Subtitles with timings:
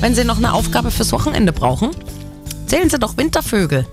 [0.00, 1.90] Wenn Sie noch eine Aufgabe fürs Wochenende brauchen,
[2.66, 3.86] zählen Sie doch Wintervögel.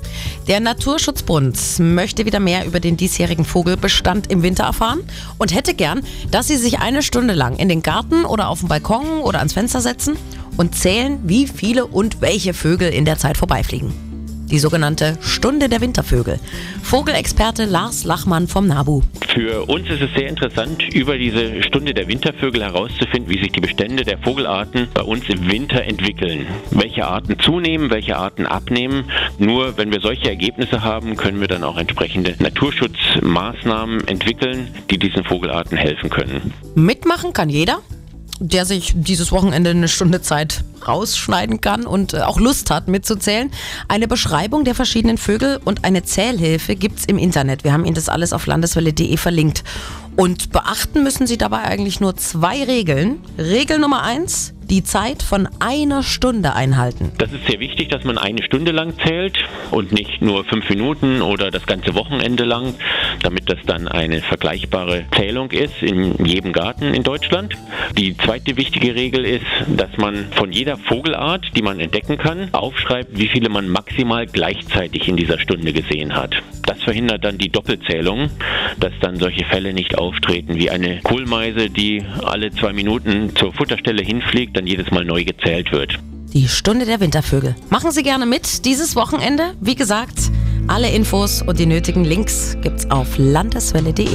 [0.48, 5.00] Der Naturschutzbund möchte wieder mehr über den diesjährigen Vogelbestand im Winter erfahren
[5.38, 8.68] und hätte gern, dass Sie sich eine Stunde lang in den Garten oder auf den
[8.68, 10.18] Balkon oder ans Fenster setzen
[10.58, 14.13] und zählen, wie viele und welche Vögel in der Zeit vorbeifliegen
[14.46, 16.40] die sogenannte Stunde der Wintervögel.
[16.82, 19.02] Vogelexperte Lars Lachmann vom NABU.
[19.34, 23.62] Für uns ist es sehr interessant, über diese Stunde der Wintervögel herauszufinden, wie sich die
[23.62, 26.46] Bestände der Vogelarten bei uns im Winter entwickeln.
[26.72, 29.06] Welche Arten zunehmen, welche Arten abnehmen.
[29.40, 35.24] Nur wenn wir solche Ergebnisse haben, können wir dann auch entsprechende Naturschutzmaßnahmen entwickeln, die diesen
[35.24, 36.54] Vogelarten helfen können.
[36.76, 37.82] Mitmachen kann jeder
[38.40, 43.52] der sich dieses Wochenende eine Stunde Zeit rausschneiden kann und äh, auch Lust hat mitzuzählen.
[43.88, 47.64] Eine Beschreibung der verschiedenen Vögel und eine Zählhilfe gibt es im Internet.
[47.64, 49.64] Wir haben Ihnen das alles auf landeswelle.de verlinkt.
[50.16, 53.20] Und beachten müssen Sie dabei eigentlich nur zwei Regeln.
[53.38, 57.12] Regel Nummer eins, die Zeit von einer Stunde einhalten.
[57.20, 59.38] Das ist sehr wichtig, dass man eine Stunde lang zählt
[59.70, 62.74] und nicht nur fünf Minuten oder das ganze Wochenende lang,
[63.22, 67.54] damit das dann eine vergleichbare Zählung ist in jedem Garten in Deutschland.
[68.00, 73.16] Die zweite wichtige Regel ist, dass man von jeder Vogelart, die man entdecken kann, aufschreibt,
[73.16, 76.34] wie viele man maximal gleichzeitig in dieser Stunde gesehen hat.
[76.66, 78.32] Das verhindert dann die Doppelzählung,
[78.80, 84.02] dass dann solche Fälle nicht auftreten wie eine Kohlmeise, die alle zwei Minuten zur Futterstelle
[84.02, 86.00] hinfliegt, dann jedes Mal neu gezählt wird.
[86.34, 87.56] Die Stunde der Wintervögel.
[87.70, 89.54] Machen Sie gerne mit dieses Wochenende.
[89.60, 90.32] Wie gesagt,
[90.68, 94.08] alle Infos und die nötigen Links gibt's auf landeswelle.de.